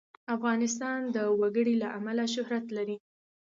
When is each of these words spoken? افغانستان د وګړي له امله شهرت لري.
افغانستان 0.35 0.99
د 1.15 1.17
وګړي 1.39 1.75
له 1.81 1.87
امله 1.97 2.25
شهرت 2.35 2.65
لري. 2.77 2.97